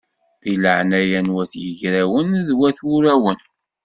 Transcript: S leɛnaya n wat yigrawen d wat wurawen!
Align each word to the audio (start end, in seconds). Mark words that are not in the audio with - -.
S 0.41 0.43
leɛnaya 0.63 1.19
n 1.25 1.31
wat 1.35 1.51
yigrawen 1.63 2.29
d 2.47 2.49
wat 2.57 2.77
wurawen! 2.85 3.39